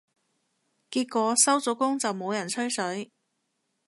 [0.89, 3.11] 結果收咗工就冇人吹水